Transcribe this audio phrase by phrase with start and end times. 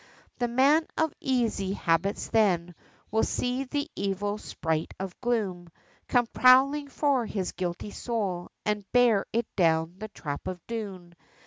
[0.39, 2.73] The man of easy habits then,
[3.11, 5.69] will see the evil sprite of gloom,
[6.07, 11.13] Come prowling for his guilty soul, and bear it down the trap of doom.